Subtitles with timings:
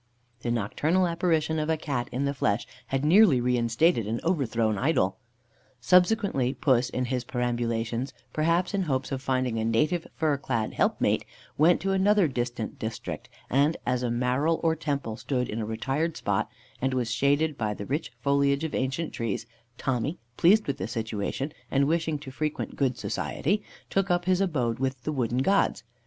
[0.39, 5.19] The nocturnal apparition of a Cat in the flesh had nearly reinstated an overthrown idol.
[5.79, 11.23] Subsequently, Puss, in his perambulations, perhaps in hopes of finding a native fur clad helpmate,
[11.55, 16.17] went to another distant district; and as a maral or temple stood in a retired
[16.17, 16.49] spot,
[16.81, 19.45] and was shaded by the rich foliage of ancient trees,
[19.77, 23.61] Tommy, pleased with the situation, and wishing to frequent good society,
[23.91, 25.83] took up his abode with the wooden gods.